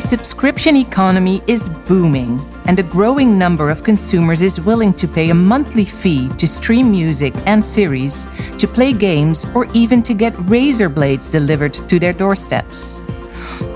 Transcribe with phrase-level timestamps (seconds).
[0.00, 5.28] The subscription economy is booming, and a growing number of consumers is willing to pay
[5.28, 8.26] a monthly fee to stream music and series,
[8.56, 13.02] to play games, or even to get razor blades delivered to their doorsteps.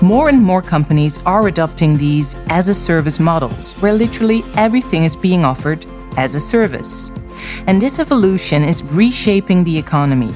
[0.01, 5.15] More and more companies are adopting these as a service models, where literally everything is
[5.15, 5.85] being offered
[6.17, 7.11] as a service.
[7.67, 10.33] And this evolution is reshaping the economy.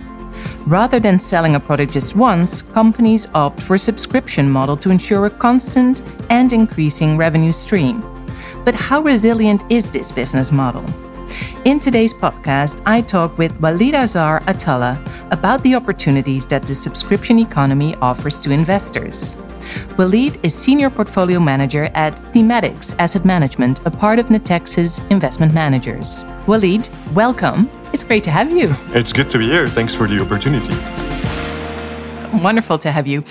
[0.69, 5.25] Rather than selling a product just once, companies opt for a subscription model to ensure
[5.25, 8.03] a constant and increasing revenue stream.
[8.65, 10.85] But how resilient is this business model?
[11.65, 14.95] In today's podcast, I talk with Walid Azar Attallah
[15.31, 19.37] about the opportunities that the subscription economy offers to investors.
[19.97, 26.25] Walid is Senior Portfolio Manager at Thematics Asset Management, a part of Natixis Investment Managers.
[26.45, 27.71] Walid, welcome.
[27.91, 28.75] It's great to have you.
[28.89, 29.67] It's good to be here.
[29.67, 30.73] Thanks for the opportunity.
[32.43, 33.23] Wonderful to have you.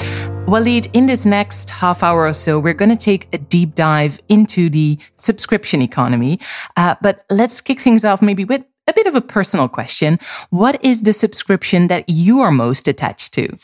[0.47, 4.19] Walid, in this next half hour or so, we're going to take a deep dive
[4.29, 6.41] into the subscription economy.
[6.77, 10.19] Uh, but let's kick things off maybe with a bit of a personal question.
[10.51, 13.57] What is the subscription that you are most attached to?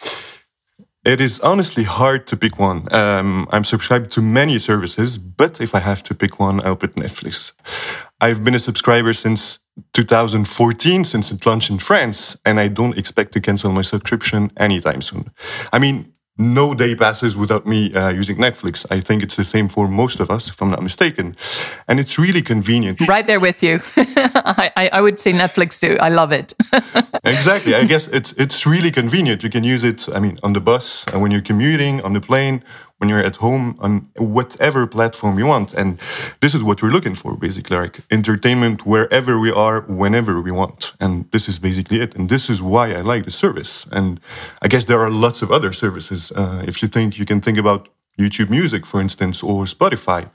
[1.04, 2.92] It is honestly hard to pick one.
[2.94, 6.94] Um, I'm subscribed to many services, but if I have to pick one, I'll pick
[6.94, 7.52] Netflix.
[8.20, 9.58] I've been a subscriber since
[9.92, 15.02] 2014, since it launched in France, and I don't expect to cancel my subscription anytime
[15.02, 15.30] soon.
[15.72, 18.84] I mean, no day passes without me uh, using Netflix.
[18.90, 21.36] I think it's the same for most of us, if I'm not mistaken.
[21.86, 23.06] And it's really convenient.
[23.06, 23.80] Right there with you.
[23.96, 25.96] I, I, would say Netflix too.
[26.00, 26.52] I love it.
[27.24, 27.76] exactly.
[27.76, 29.44] I guess it's it's really convenient.
[29.44, 30.08] You can use it.
[30.12, 32.64] I mean, on the bus, uh, when you're commuting, on the plane,
[32.98, 35.74] when you're at home on whatever platform you want.
[35.74, 35.98] And
[36.40, 40.92] this is what we're looking for, basically, like entertainment wherever we are, whenever we want.
[41.00, 42.14] And this is basically it.
[42.14, 43.86] And this is why I like the service.
[43.90, 44.20] And
[44.62, 46.32] I guess there are lots of other services.
[46.32, 47.88] Uh, if you think you can think about
[48.18, 50.28] YouTube Music, for instance, or Spotify.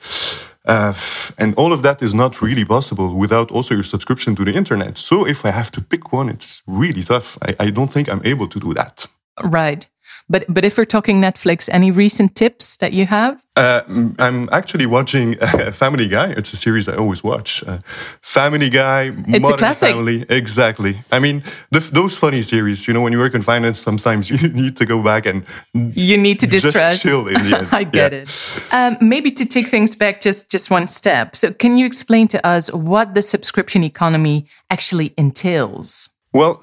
[0.65, 0.93] Uh,
[1.37, 4.97] and all of that is not really possible without also your subscription to the internet.
[4.97, 7.37] So if I have to pick one, it's really tough.
[7.41, 9.07] I, I don't think I'm able to do that.
[9.43, 9.87] Right.
[10.29, 13.43] But but if we're talking Netflix, any recent tips that you have?
[13.55, 13.81] Uh,
[14.19, 16.29] I'm actually watching uh, Family Guy.
[16.37, 17.63] It's a series I always watch.
[17.67, 17.79] Uh,
[18.21, 19.89] Family Guy, it's Modern a classic.
[19.89, 20.99] Family, exactly.
[21.11, 22.87] I mean, the, those funny series.
[22.87, 26.17] You know, when you work in finance, sometimes you need to go back and you
[26.17, 27.01] need to distress.
[27.01, 27.67] chill in the end.
[27.71, 28.19] I get yeah.
[28.19, 28.73] it.
[28.73, 31.35] Um, maybe to take things back just just one step.
[31.35, 36.11] So, can you explain to us what the subscription economy actually entails?
[36.31, 36.61] Well,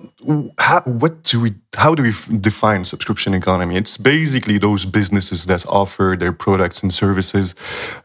[0.58, 1.54] how, what do we?
[1.76, 3.76] How do we define subscription economy?
[3.76, 7.54] It's basically those businesses that offer their products and services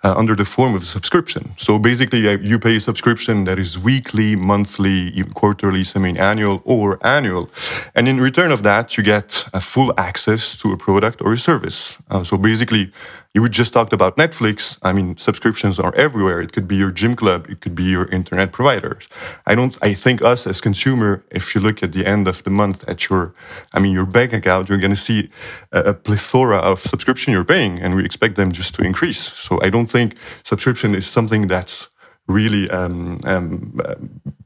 [0.03, 1.53] uh, under the form of a subscription.
[1.57, 7.49] So basically, uh, you pay a subscription that is weekly, monthly, quarterly, semi-annual, or annual,
[7.95, 11.37] and in return of that, you get a full access to a product or a
[11.37, 11.97] service.
[12.09, 12.91] Uh, so basically,
[13.33, 14.77] you just talked about Netflix.
[14.83, 16.41] I mean, subscriptions are everywhere.
[16.41, 17.47] It could be your gym club.
[17.49, 19.07] It could be your internet providers.
[19.45, 22.49] I don't, I think us as consumer, if you look at the end of the
[22.49, 23.33] month at your,
[23.73, 25.29] I mean, your bank account, you're going to see
[25.71, 29.33] a, plethora of subscription you're paying and we expect them just to increase.
[29.33, 31.89] So I don't think subscription is something that's
[32.27, 33.79] really um, um,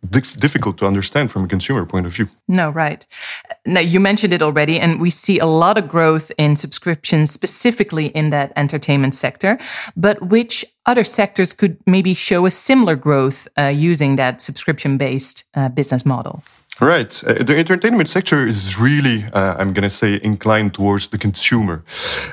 [0.10, 2.30] difficult to understand from a consumer point of view.
[2.48, 3.06] No, right.
[3.66, 8.08] Now, you mentioned it already, and we see a lot of growth in subscriptions, specifically
[8.08, 9.58] in that entertainment sector.
[9.96, 15.46] But which other sectors could maybe show a similar growth uh, using that subscription based
[15.56, 16.44] uh, business model?
[16.82, 17.24] Right.
[17.24, 21.86] Uh, the entertainment sector is really, uh, I'm going to say, inclined towards the consumer.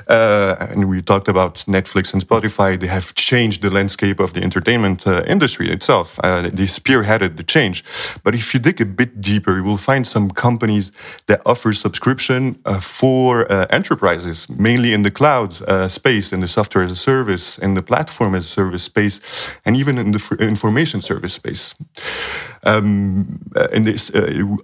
[0.08, 2.78] Uh, and we talked about Netflix and Spotify.
[2.78, 6.18] They have changed the landscape of the entertainment uh, industry itself.
[6.24, 7.84] Uh, they spearheaded the change.
[8.24, 10.90] But if you dig a bit deeper, you will find some companies
[11.26, 15.52] that offer subscription uh, for enterprises, mainly in the cloud
[15.88, 19.20] space, in the software as a service, in the platform as a service space,
[19.64, 21.76] and even in the information service space.
[22.64, 23.40] Um,
[23.72, 24.10] in this,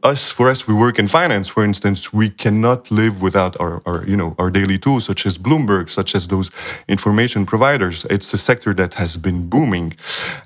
[0.02, 4.04] us for us we work in finance for instance we cannot live without our, our
[4.06, 6.50] you know our daily tools such as bloomberg such as those
[6.88, 8.04] information providers.
[8.10, 9.94] It's a sector that has been booming.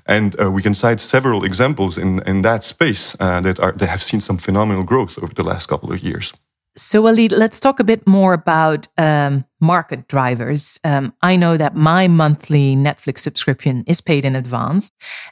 [0.05, 3.89] And uh, we can cite several examples in in that space uh, that are that
[3.89, 6.33] have seen some phenomenal growth over the last couple of years
[6.75, 10.79] so, Walid, let's talk a bit more about um, market drivers.
[10.83, 14.89] Um, I know that my monthly Netflix subscription is paid in advance.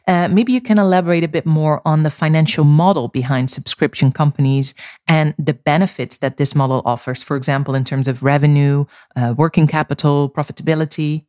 [0.07, 4.75] Uh, maybe you can elaborate a bit more on the financial model behind subscription companies
[5.07, 8.85] and the benefits that this model offers, for example, in terms of revenue,
[9.15, 11.25] uh, working capital, profitability.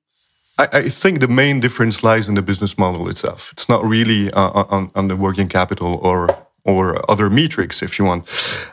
[0.59, 3.51] I, think the main difference lies in the business model itself.
[3.53, 6.29] It's not really uh, on, on the working capital or
[6.65, 8.25] or other metrics if you want.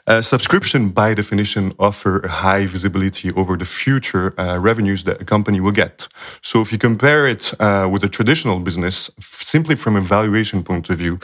[0.05, 5.59] Uh, subscription, by definition, offer high visibility over the future uh, revenues that a company
[5.59, 6.07] will get.
[6.41, 10.89] So if you compare it uh, with a traditional business, simply from a valuation point
[10.89, 11.19] of view,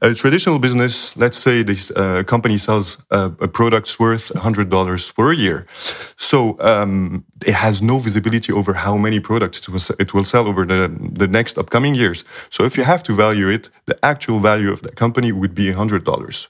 [0.00, 5.32] a traditional business, let's say this uh, company sells uh, a product worth $100 for
[5.32, 5.66] a year.
[6.16, 9.68] So um, it has no visibility over how many products
[9.98, 12.24] it will, sell over the, the next upcoming years.
[12.50, 15.68] So if you have to value it, the actual value of that company would be
[15.68, 16.48] 100 $100.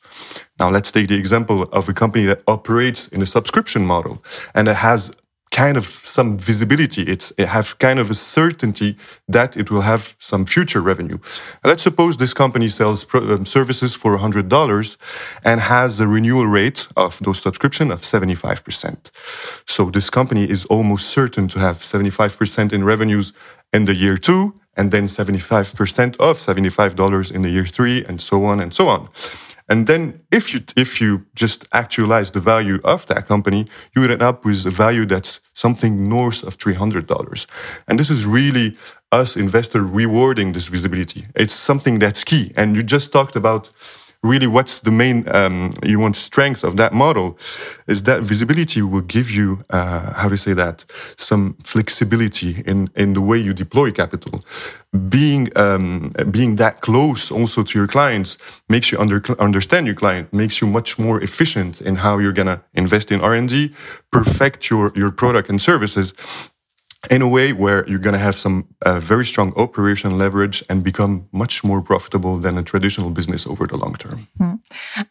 [0.58, 4.22] Now, let's take the example of a company that operates in a subscription model
[4.54, 5.14] and that has
[5.52, 7.02] kind of some visibility.
[7.02, 8.96] It's, it have kind of a certainty
[9.28, 11.18] that it will have some future revenue.
[11.62, 14.96] Let's suppose this company sells um, services for $100
[15.44, 19.10] and has a renewal rate of those subscription of 75%.
[19.66, 23.32] So this company is almost certain to have 75% in revenues
[23.72, 28.44] in the year two and then 75% of $75 in the year three, and so
[28.44, 29.08] on and so on.
[29.68, 34.10] And then if you if you just actualize the value of that company, you would
[34.10, 37.46] end up with a value that's something north of $300.
[37.88, 38.76] And this is really
[39.12, 41.26] us investor rewarding this visibility.
[41.34, 42.52] It's something that's key.
[42.56, 43.70] And you just talked about
[44.22, 47.36] really what's the main um, you want strength of that model
[47.86, 50.84] is that visibility will give you uh, how to say that?
[51.16, 54.44] Some flexibility in in the way you deploy capital.
[55.08, 58.38] Being um, being that close also to your clients
[58.68, 62.62] makes you under, understand your client makes you much more efficient in how you're gonna
[62.74, 63.72] invest in r&d
[64.10, 66.14] perfect your your product and services
[67.10, 70.84] in a way where you're going to have some uh, very strong operation leverage and
[70.84, 74.28] become much more profitable than a traditional business over the long term.
[74.38, 74.60] Mm.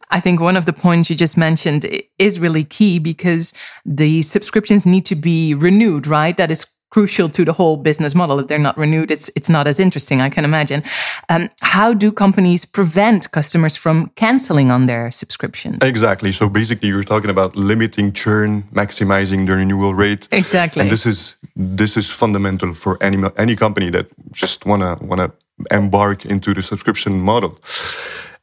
[0.10, 1.86] I think one of the points you just mentioned
[2.18, 3.54] is really key because
[3.86, 6.38] the subscriptions need to be renewed, right?
[6.38, 8.40] That is crucial to the whole business model.
[8.40, 10.22] If they're not renewed, it's it's not as interesting.
[10.22, 10.84] I can imagine.
[11.30, 15.78] Um, how do companies prevent customers from canceling on their subscriptions?
[15.82, 16.32] Exactly.
[16.32, 20.28] So basically, you're talking about limiting churn, maximizing the renewal rate.
[20.32, 20.82] Exactly.
[20.82, 25.32] And this is this is fundamental for any any company that just wanna wanna
[25.72, 27.58] embark into the subscription model.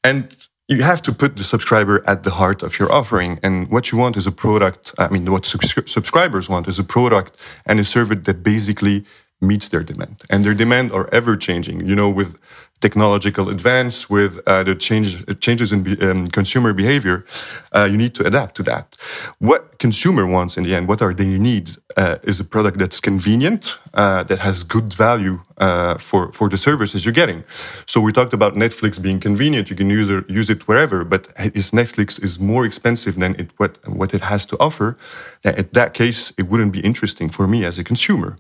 [0.04, 3.40] And you have to put the subscriber at the heart of your offering.
[3.42, 4.94] And what you want is a product.
[4.98, 9.06] I mean, what subscribers want is a product and a service that basically
[9.40, 10.24] meets their demand.
[10.28, 11.86] And their demand are ever changing.
[11.86, 12.38] You know, with
[12.80, 17.24] technological advance, with uh, the change, changes in um, consumer behavior,
[17.72, 18.96] uh, you need to adapt to that.
[19.38, 23.00] What consumer wants in the end, what are their needs, uh, is a product that's
[23.00, 27.42] convenient, uh, that has good value uh, for for the services you're getting.
[27.86, 31.04] So we talked about Netflix being convenient; you can use it, use it wherever.
[31.04, 34.96] But if Netflix is more expensive than it, what what it has to offer,
[35.42, 38.36] in that case, it wouldn't be interesting for me as a consumer.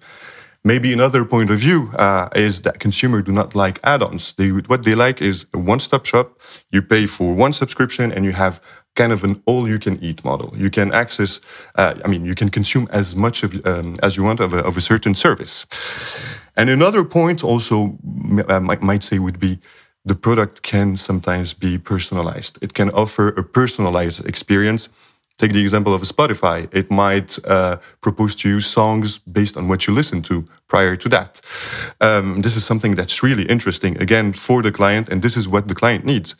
[0.64, 4.32] Maybe another point of view uh, is that consumers do not like add-ons.
[4.32, 6.40] They, what they like is a one-stop shop.
[6.70, 8.60] You pay for one subscription and you have
[8.96, 10.52] kind of an all-you-can-eat model.
[10.56, 11.40] You can access,
[11.76, 14.58] uh, I mean, you can consume as much of, um, as you want of a,
[14.58, 15.64] of a, certain service.
[16.56, 17.96] And another point also
[18.48, 19.60] I might, might say would be
[20.04, 22.58] the product can sometimes be personalized.
[22.60, 24.88] It can offer a personalized experience
[25.38, 26.68] Take the example of Spotify.
[26.72, 31.08] It might uh, propose to you songs based on what you listened to prior to
[31.10, 31.40] that.
[32.00, 35.68] Um, this is something that's really interesting, again, for the client, and this is what
[35.68, 36.34] the client needs.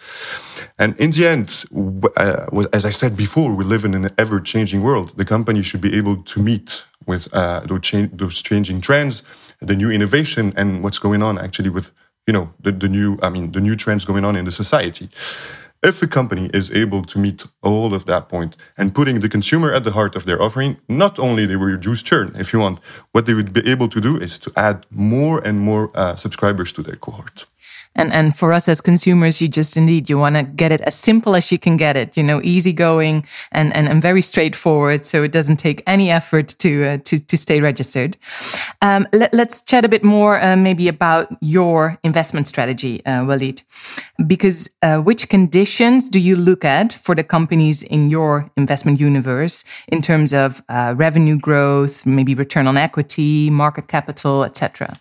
[0.78, 1.64] And in the end,
[2.16, 5.16] uh, as I said before, we live in an ever changing world.
[5.16, 9.22] The company should be able to meet with uh, those, cha those changing trends,
[9.60, 11.92] the new innovation, and what's going on actually with
[12.26, 15.08] you know the, the new i mean the new trends going on in the society
[15.82, 19.72] if a company is able to meet all of that point and putting the consumer
[19.72, 22.80] at the heart of their offering, not only they will reduce churn, if you want,
[23.12, 26.72] what they would be able to do is to add more and more uh, subscribers
[26.72, 27.46] to their cohort.
[27.94, 30.94] And and for us as consumers, you just indeed you want to get it as
[30.94, 32.16] simple as you can get it.
[32.16, 36.84] You know, easygoing and and, and very straightforward, so it doesn't take any effort to
[36.84, 38.16] uh, to to stay registered.
[38.82, 43.62] Um, let, us chat a bit more, uh, maybe about your investment strategy, uh, Walid,
[44.26, 49.64] because uh, which conditions do you look at for the companies in your investment universe
[49.88, 54.98] in terms of uh, revenue growth, maybe return on equity, market capital, etc.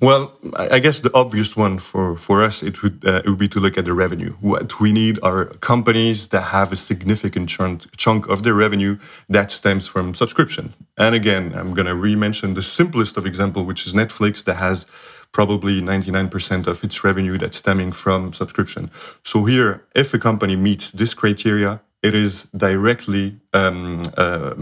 [0.00, 3.48] Well, I guess the obvious one for, for us it would uh, it would be
[3.48, 4.34] to look at the revenue.
[4.40, 8.98] What we need are companies that have a significant chunk, of their revenue
[9.28, 10.74] that stems from subscription.
[10.98, 14.84] And again, I'm going to re-mention the simplest of example, which is Netflix, that has
[15.32, 18.90] probably 99% of its revenue that's stemming from subscription.
[19.22, 24.54] So here, if a company meets this criteria, it is directly um, uh,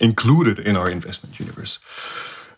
[0.00, 1.78] included in our investment universe.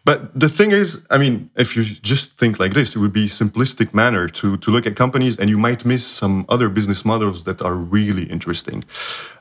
[0.05, 3.27] But the thing is, I mean, if you just think like this, it would be
[3.27, 7.45] simplistic manner to, to look at companies and you might miss some other business models
[7.45, 8.85] that are really interesting.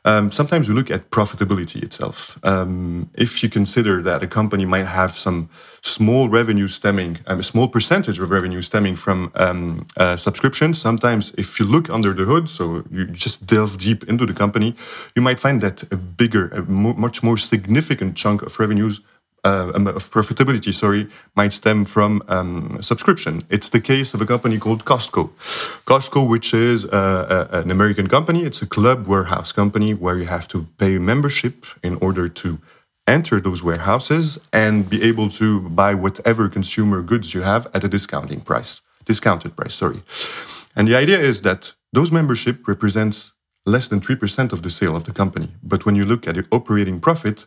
[0.03, 2.39] Um, sometimes we look at profitability itself.
[2.43, 5.49] Um, if you consider that a company might have some
[5.81, 11.33] small revenue stemming, um, a small percentage of revenue stemming from um, uh, subscriptions, sometimes
[11.37, 14.75] if you look under the hood, so you just delve deep into the company,
[15.15, 19.01] you might find that a bigger, a much more significant chunk of revenues
[19.43, 23.43] uh, um, of profitability, sorry, might stem from um, subscription.
[23.49, 25.29] It's the case of a company called Costco.
[25.85, 30.25] Costco, which is uh, a, an American company, it's a club warehouse company where you
[30.25, 32.59] have to pay membership in order to
[33.07, 37.87] enter those warehouses and be able to buy whatever consumer goods you have at a
[37.87, 40.01] discounting price, discounted price, sorry.
[40.75, 43.31] And the idea is that those membership represents
[43.65, 45.49] less than 3% of the sale of the company.
[45.61, 47.45] But when you look at the operating profit,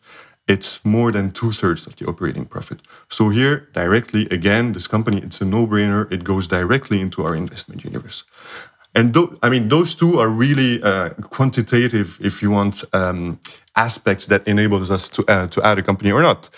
[0.50, 2.78] it's more than two thirds of the operating profit.
[3.08, 6.10] So here, directly, again, this company, it's a no-brainer.
[6.10, 8.24] It goes directly into our investment universe.
[8.94, 13.38] And th- I mean, those two are really uh, quantitative, if you want, um,
[13.76, 16.50] aspects that enables us to uh, to add a company or not.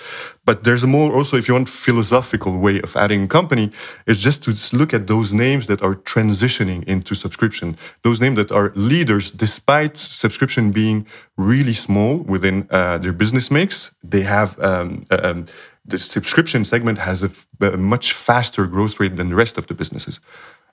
[0.45, 3.71] But there's a more also, if you want, philosophical way of adding a company.
[4.07, 7.77] It's just to look at those names that are transitioning into subscription.
[8.03, 13.95] Those names that are leaders, despite subscription being really small within uh, their business mix.
[14.03, 15.47] They have um, uh, um,
[15.85, 17.31] the subscription segment has a,
[17.67, 20.21] a much faster growth rate than the rest of the businesses.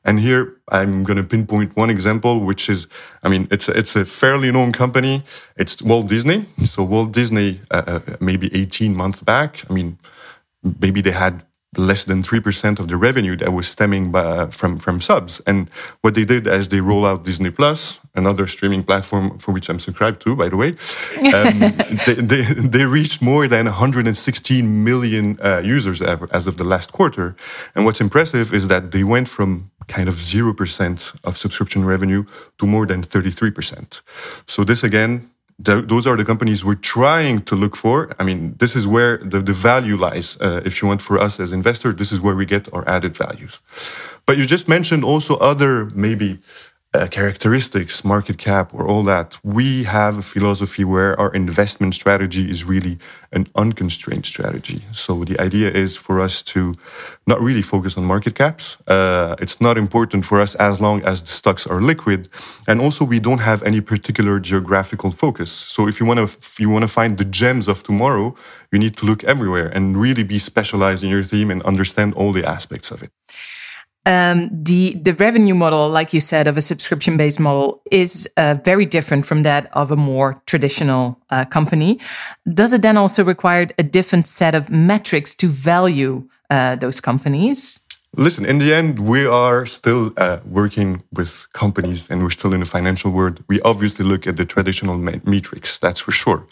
[0.06, 2.88] And here I'm going to pinpoint one example, which is,
[3.22, 5.24] I mean, it's a, it's a fairly known company.
[5.58, 6.46] It's Walt Disney.
[6.64, 10.00] So Walt Disney, uh, uh maybe 18 months back, I mean,
[10.64, 11.44] maybe they had
[11.78, 15.40] less than 3% of the revenue that was stemming by, from, from subs.
[15.46, 15.70] And
[16.02, 19.78] what they did as they roll out Disney Plus, another streaming platform for which I'm
[19.78, 20.70] subscribed to, by the way,
[21.34, 21.60] um,
[22.08, 27.36] they, they, they, reached more than 116 million uh, users as of the last quarter.
[27.76, 32.24] And what's impressive is that they went from kind of 0% of subscription revenue
[32.60, 34.02] to more than 33%.
[34.48, 35.30] So this again
[35.66, 37.98] th those are the companies we're trying to look for.
[38.20, 40.38] I mean, this is where the, the value lies.
[40.40, 43.14] Uh, if you want for us as investors, this is where we get our added
[43.18, 43.62] values.
[44.26, 46.40] But you just mentioned also other maybe
[46.94, 49.38] uh, characteristics, market cap, or all that.
[49.44, 52.98] We have a philosophy where our investment strategy is really
[53.32, 54.82] an unconstrained strategy.
[54.92, 56.76] So the idea is for us to
[57.28, 58.78] not really focus on market caps.
[58.88, 62.28] Uh, it's not important for us as long as the stocks are liquid,
[62.68, 65.52] and also we don't have any particular geographical focus.
[65.52, 68.34] So if you want to, if you want to find the gems of tomorrow,
[68.72, 72.32] you need to look everywhere and really be specialized in your theme and understand all
[72.32, 73.12] the aspects of it
[74.06, 78.56] um, the the revenue model, like you said, of a subscription based model is uh,
[78.64, 82.00] very different from that of a more traditional uh, company.
[82.52, 87.82] Does it then also require a different set of metrics to value uh, those companies?
[88.18, 92.62] Listen, in the end, we are still uh, working with companies and we're still in
[92.62, 93.44] the financial world.
[93.48, 96.48] We obviously look at the traditional metrics, that's for sure.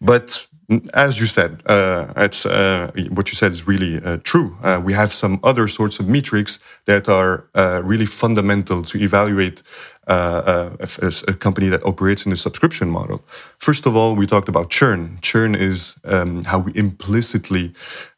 [0.00, 0.46] But
[0.94, 4.56] as you said, uh, it's, uh, what you said is really uh, true.
[4.62, 9.62] Uh, we have some other sorts of metrics that are uh, really fundamental to evaluate
[10.06, 13.24] uh, a, a, company that operates in a subscription model.
[13.58, 15.18] First of all, we talked about churn.
[15.22, 17.72] Churn is um, how we implicitly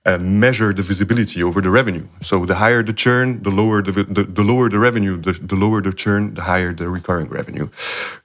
[0.07, 2.07] uh, measure the visibility over the revenue.
[2.23, 5.57] So the higher the churn, the lower the, the, the lower the revenue, the, the,
[5.57, 7.69] lower the churn, the higher the recurring revenue.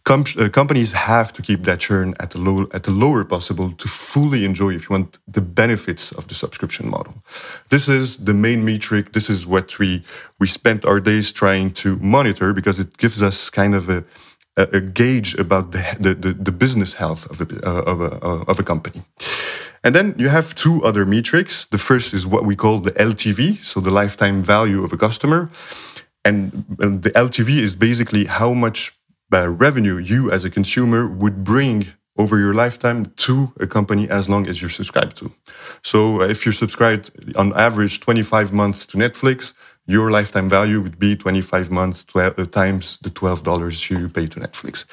[0.03, 3.71] Com uh, companies have to keep that churn at the low at the lower possible
[3.71, 7.13] to fully enjoy, if you want, the benefits of the subscription model.
[7.69, 9.13] This is the main metric.
[9.13, 10.03] This is what we
[10.41, 14.03] we spent our days trying to monitor because it gives us kind of a
[14.57, 18.43] a, a gauge about the, the, the, business health of a, uh, of, a, uh,
[18.51, 19.01] of a company.
[19.81, 21.65] And then you have two other metrics.
[21.65, 25.49] The first is what we call the LTV, so the lifetime value of a customer.
[26.25, 28.91] And, and the LTV is basically how much
[29.33, 34.27] uh, revenue you as a consumer would bring over your lifetime to a company as
[34.27, 35.31] long as you're subscribed to.
[35.81, 39.53] So if you're subscribed on average 25 months to Netflix,
[39.91, 44.39] your lifetime value would be 25 months 12, uh, times the $12 you pay to
[44.39, 44.85] Netflix.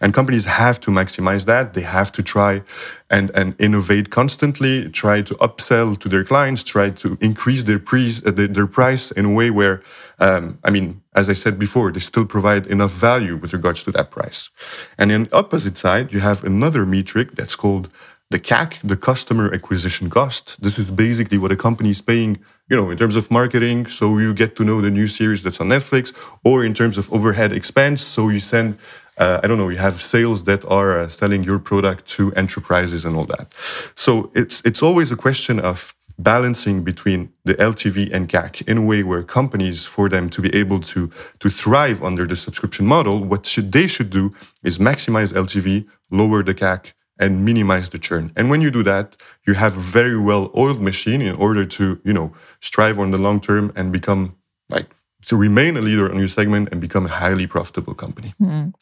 [0.00, 1.74] And companies have to maximize that.
[1.74, 2.62] They have to try
[3.10, 8.12] and, and innovate constantly, try to upsell to their clients, try to increase their, pre,
[8.26, 9.82] uh, their, price in a way where,
[10.18, 13.90] um, I mean, as I said before, they still provide enough value with regards to
[13.92, 14.50] that price.
[14.96, 17.90] And on the opposite side, you have another metric that's called
[18.30, 20.60] the CAC, the customer acquisition cost.
[20.60, 23.86] This is basically what a company is paying, you know, in terms of marketing.
[23.86, 26.12] So you get to know the new series that's on Netflix
[26.44, 28.02] or in terms of overhead expense.
[28.02, 28.76] So you send,
[29.16, 33.06] uh, I don't know, you have sales that are uh, selling your product to enterprises
[33.06, 33.54] and all that.
[33.94, 38.82] So it's, it's always a question of balancing between the LTV and CAC in a
[38.82, 43.24] way where companies, for them to be able to, to thrive under the subscription model,
[43.24, 48.32] what should, they should do is maximize LTV, lower the CAC, and minimize the churn.
[48.36, 52.00] And when you do that, you have a very well oiled machine in order to,
[52.04, 54.36] you know, strive on the long term and become
[54.68, 54.86] like
[55.24, 58.34] to remain a leader on your segment and become a highly profitable company.
[58.40, 58.74] Mm.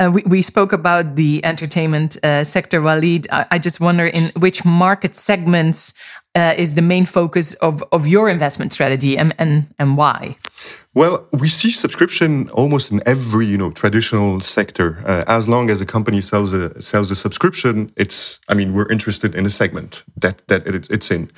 [0.00, 3.26] Uh, we, we spoke about the entertainment uh, sector, Walid.
[3.32, 5.92] I, I, just wonder in which market segments
[6.36, 10.36] uh, is the main focus of, of your investment strategy and, and, and why?
[10.94, 15.02] Well, we see subscription almost in every you know traditional sector.
[15.06, 18.90] Uh, as long as a company sells a sells a subscription, it's I mean we're
[18.90, 21.30] interested in a segment that that it, it's in.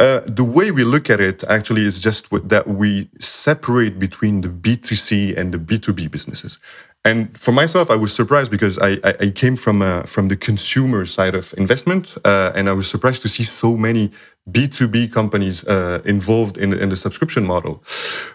[0.00, 4.48] Uh, the way we look at it actually is just that we separate between the
[4.48, 6.58] B2C and the B2B businesses.
[7.06, 11.04] And for myself, I was surprised because I, I, came from uh, from the consumer
[11.04, 14.10] side of investment, uh, and I was surprised to see so many
[14.50, 17.82] B2B companies uh, involved in, in the subscription model.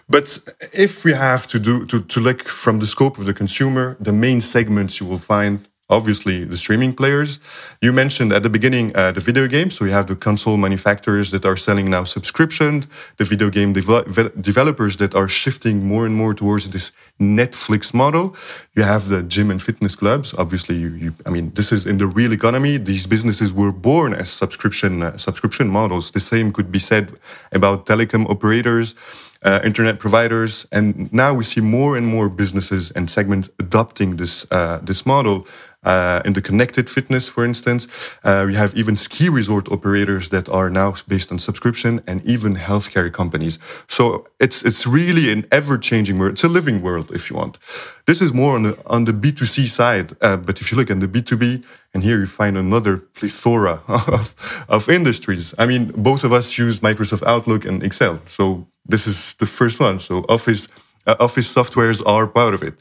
[0.08, 0.38] But
[0.72, 4.12] if we have to do to, to look from the scope of the consumer, the
[4.12, 7.38] main segments you will find obviously the streaming players.
[7.82, 9.76] You mentioned at the beginning uh, the video games.
[9.76, 12.86] So you have the console manufacturers that are selling now subscriptions,
[13.18, 18.36] the video game developers that are shifting more and more towards this Netflix model.
[18.74, 20.32] You have the gym and fitness clubs.
[20.34, 22.76] Obviously, you, you I mean, this is in the real economy.
[22.76, 26.10] These businesses were born as subscription uh, subscription models.
[26.12, 27.12] The same could be said
[27.52, 28.94] about telecom operators
[29.42, 34.46] uh, internet providers, and now we see more and more businesses and segments adopting this
[34.50, 35.46] uh, this model.
[35.82, 37.88] Uh, in the connected fitness, for instance,
[38.22, 42.54] uh, we have even ski resort operators that are now based on subscription, and even
[42.54, 43.58] healthcare companies.
[43.86, 46.32] So it's it's really an ever-changing world.
[46.32, 47.58] It's a living world, if you want.
[48.04, 50.76] This is more on the on the B two C side, uh, but if you
[50.78, 54.34] look at the B two B, and here you find another plethora of,
[54.68, 55.54] of industries.
[55.58, 59.80] I mean, both of us use Microsoft Outlook and Excel, so this is the first
[59.80, 59.98] one.
[59.98, 60.68] So Office
[61.06, 62.74] Office softwares are part of it.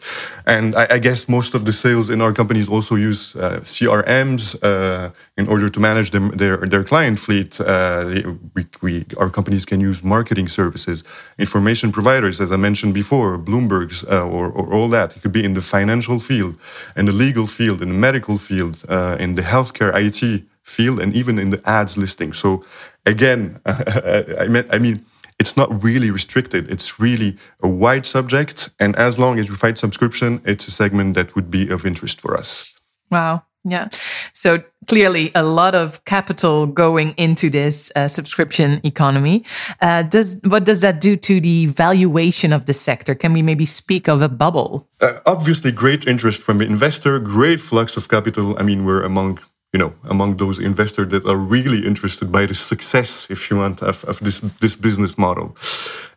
[0.45, 4.61] And I, I, guess most of the sales in our companies also use uh, CRMs
[4.61, 7.60] uh, in order to manage them, their, their client fleet.
[7.62, 11.03] Uh, we, we, our companies can use marketing services,
[11.38, 15.15] information providers, as I mentioned before, Bloomberg's uh, or, or, all that.
[15.15, 16.55] It could be in the financial field,
[16.97, 21.15] in the legal field, in the medical field, uh, in the healthcare IT field, and
[21.15, 22.34] even in the ads listing.
[22.34, 22.65] So
[23.05, 25.05] again, I mean
[25.39, 26.69] it's not really restricted.
[26.69, 28.69] It's really a wide subject.
[28.80, 32.19] And as long as we find subscription, it's a segment that would be of interest
[32.21, 32.80] for us.
[33.10, 33.43] Wow.
[33.65, 33.89] Yeah.
[34.34, 39.43] So clearly a lot of capital going into this uh, subscription economy.
[39.82, 43.15] Uh, does what does that do to the valuation of the sector?
[43.15, 44.88] Can we maybe speak of a bubble?
[45.02, 48.58] Uh, obviously, great interest from the investor, great flux of capital.
[48.58, 49.39] I mean, we're among
[49.73, 53.82] you know, among those investors that are really interested by the success, if you want,
[53.84, 55.55] of, of this this business model.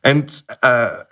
[0.03, 1.05] And uh,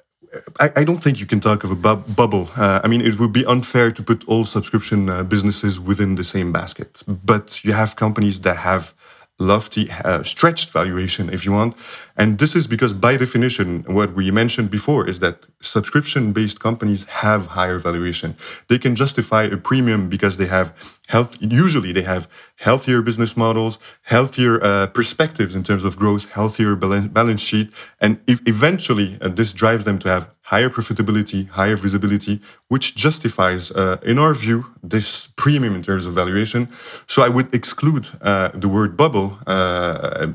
[0.58, 2.48] I, I, don't think you can talk of a bu bubble.
[2.56, 6.24] Uh, I mean, it would be unfair to put all subscription uh, businesses within the
[6.24, 7.02] same basket.
[7.06, 8.94] But you have companies that have
[9.40, 11.74] lofty, uh, stretched valuation, if you want.
[12.16, 17.06] And this is because, by definition, what we mentioned before is that subscription based companies
[17.06, 18.36] have higher valuation.
[18.68, 20.74] They can justify a premium because they have
[21.08, 26.76] health, usually they have healthier business models, healthier uh, perspectives in terms of growth, healthier
[26.76, 27.72] balance sheet.
[28.00, 33.96] And eventually, uh, this drives them to have higher profitability, higher visibility, which justifies, uh,
[34.02, 36.68] in our view, this premium in terms of valuation.
[37.06, 40.26] So I would exclude uh, the word bubble, uh,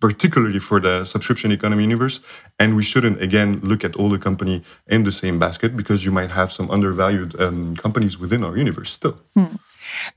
[0.00, 2.20] particularly for the subscription economy universe.
[2.58, 4.56] And we shouldn't, again, look at all the company
[4.88, 8.90] in the same basket because you might have some undervalued um, companies within our universe
[8.90, 9.16] still.
[9.34, 9.54] Hmm.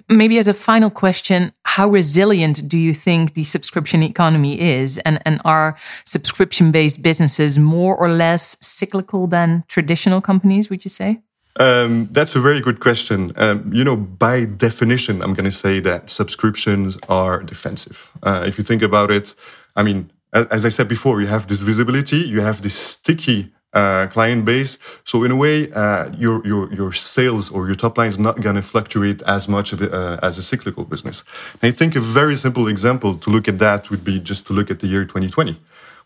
[0.10, 5.00] Maybe as a final question, how resilient do you think the subscription economy is?
[5.00, 10.90] And, and are subscription based businesses more or less cyclical than traditional companies, would you
[10.90, 11.22] say?
[11.60, 13.32] Um, that's a very good question.
[13.36, 18.12] Um, you know, by definition, I'm going to say that subscriptions are defensive.
[18.24, 19.36] Uh, if you think about it,
[19.76, 24.08] I mean, as I said before, you have this visibility, you have this sticky uh,
[24.08, 24.78] client base.
[25.04, 28.42] So in a way, uh, your your your sales or your top line is not
[28.42, 31.24] going to fluctuate as much it, uh, as a cyclical business.
[31.62, 34.54] And I think a very simple example to look at that would be just to
[34.54, 35.58] look at the year 2020.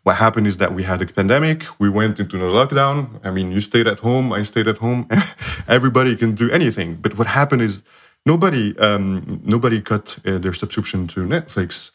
[0.03, 1.65] What happened is that we had a pandemic.
[1.79, 3.19] We went into a lockdown.
[3.25, 4.31] I mean, you stayed at home.
[4.31, 5.09] I stayed at home.
[5.67, 6.95] Everybody can do anything.
[6.95, 7.83] But what happened is
[8.27, 11.91] nobody um, nobody cut uh, their subscription to Netflix.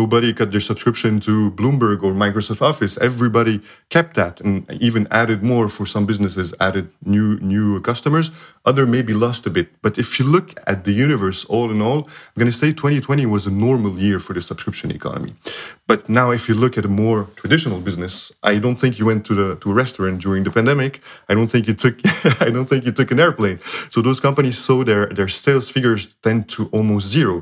[0.00, 2.92] Nobody cut their subscription to Bloomberg or Microsoft Office.
[3.10, 3.60] Everybody
[3.94, 4.54] kept that and
[4.88, 8.26] even added more for some businesses, added new new customers.
[8.70, 9.68] Other maybe lost a bit.
[9.84, 13.24] But if you look at the universe all in all, I'm going to say 2020
[13.26, 15.34] was a normal year for the subscription economy.
[15.86, 19.24] But now, if you look at a more traditional business, I don't think you went
[19.26, 20.92] to the to a restaurant during the pandemic.
[21.30, 21.94] I don't think you took
[22.46, 23.58] I don't think you took an airplane.
[23.92, 27.34] So those companies saw their their sales figures tend to almost zero.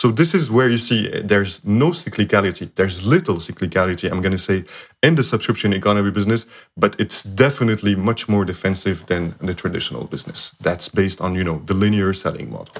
[0.00, 1.00] So this is where you see
[1.32, 2.64] there's no cyclicality.
[2.78, 4.06] There's little cyclicality.
[4.10, 4.58] I'm going to say
[5.06, 6.46] in the subscription economy business,
[6.84, 10.38] but it's definitely much more defensive than the traditional business.
[10.66, 12.74] That's based on you know the linear selling model.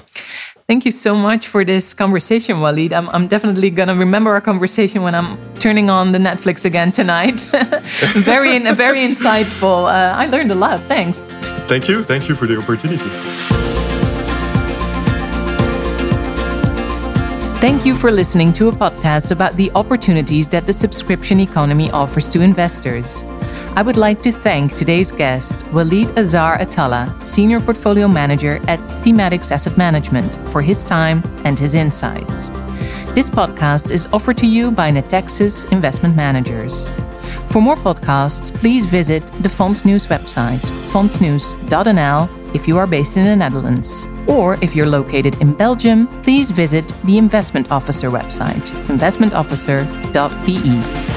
[0.69, 2.91] Thank you so much for this conversation, Walid.
[2.91, 6.91] I'm, I'm definitely going to remember our conversation when I'm turning on the Netflix again
[6.91, 7.39] tonight.
[8.31, 9.77] very, very insightful.
[9.85, 10.79] Uh, I learned a lot.
[10.93, 11.29] Thanks.
[11.69, 12.03] Thank you.
[12.03, 13.64] Thank you for the opportunity.
[17.65, 22.29] Thank you for listening to a podcast about the opportunities that the subscription economy offers
[22.29, 23.23] to investors.
[23.75, 29.51] I would like to thank today's guest, Walid Azar Attallah, Senior Portfolio Manager at Thematics
[29.51, 32.49] Asset Management, for his time and his insights.
[33.15, 36.89] This podcast is offered to you by Natixis Investment Managers.
[37.49, 40.61] For more podcasts, please visit the Fonds News website,
[40.93, 44.07] fondsnews.nl, if you are based in the Netherlands.
[44.27, 51.15] Or if you're located in Belgium, please visit the Investment Officer website, investmentofficer.be.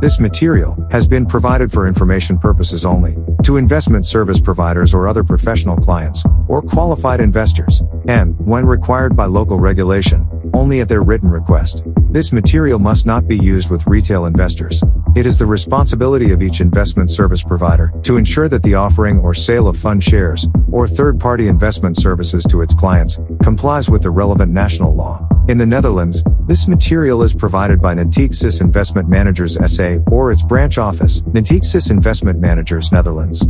[0.00, 5.22] This material has been provided for information purposes only to investment service providers or other
[5.22, 10.26] professional clients or qualified investors, and, when required by local regulation,
[10.60, 11.84] only at their written request.
[12.10, 14.84] This material must not be used with retail investors.
[15.16, 19.32] It is the responsibility of each investment service provider to ensure that the offering or
[19.32, 24.10] sale of fund shares or third party investment services to its clients complies with the
[24.10, 25.26] relevant national law.
[25.48, 30.76] In the Netherlands, this material is provided by Natixis Investment Managers SA or its branch
[30.76, 33.46] office, Natixis Investment Managers Netherlands.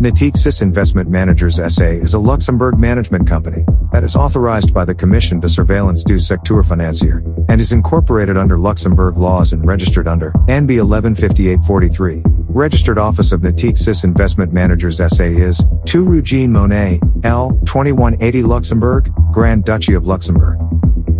[0.00, 5.40] Natixis Investment Managers SA is a Luxembourg management company that is authorized by the Commission
[5.40, 10.78] de Surveillance du Secteur Financier and is incorporated under Luxembourg laws and registered under NB
[10.78, 12.22] 115843.
[12.48, 17.50] Registered office of Natixis Investment Managers SA is 2 Rue Jean Monnet, L.
[17.66, 20.60] 2180 Luxembourg, Grand Duchy of Luxembourg.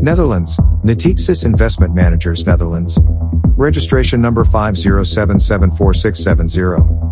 [0.01, 3.01] Netherlands, Natixis Investment Managers Netherlands.
[3.57, 7.09] Registration number 507746770.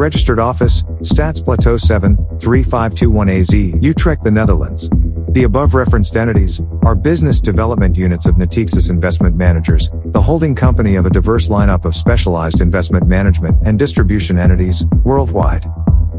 [0.00, 4.88] Registered office, Stadsplateau 7, 3521 AZ, Utrecht, the Netherlands.
[5.32, 10.96] The above referenced entities are business development units of Natixis Investment Managers, the holding company
[10.96, 15.70] of a diverse lineup of specialized investment management and distribution entities worldwide.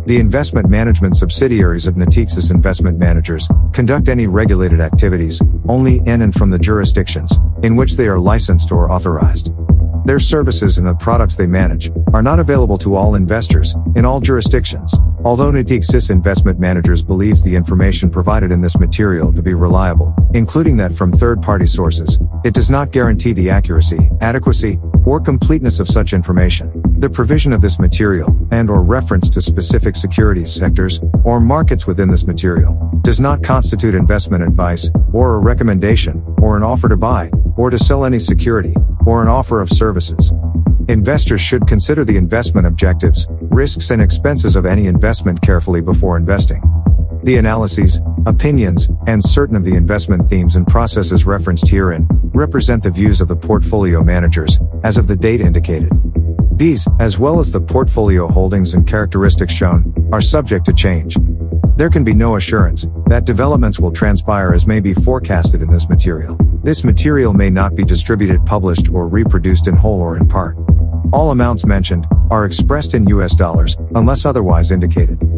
[0.06, 6.36] The investment management subsidiaries of Natixis Investment Managers conduct any regulated activities only in and
[6.36, 9.52] from the jurisdictions in which they are licensed or authorized.
[10.04, 14.20] Their services and the products they manage are not available to all investors in all
[14.20, 14.96] jurisdictions.
[15.24, 20.76] Although Natixis Investment Managers believes the information provided in this material to be reliable, including
[20.78, 26.14] that from third-party sources, it does not guarantee the accuracy, adequacy, or completeness of such
[26.14, 26.72] information.
[27.00, 32.10] The provision of this material, and or reference to specific securities sectors, or markets within
[32.10, 37.30] this material, does not constitute investment advice, or a recommendation, or an offer to buy,
[37.58, 40.34] or to sell any security, or an offer of services.
[40.88, 46.62] Investors should consider the investment objectives, risks and expenses of any investment carefully before investing.
[47.24, 52.90] The analyses, opinions, and certain of the investment themes and processes referenced herein represent the
[52.90, 55.92] views of the portfolio managers as of the date indicated.
[56.58, 61.18] These, as well as the portfolio holdings and characteristics shown, are subject to change.
[61.78, 65.88] There can be no assurance that developments will transpire as may be forecasted in this
[65.88, 66.38] material.
[66.64, 70.58] This material may not be distributed, published, or reproduced in whole or in part.
[71.14, 75.31] All amounts mentioned are expressed in US dollars, unless otherwise indicated.